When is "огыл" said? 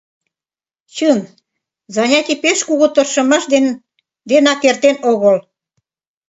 5.11-5.37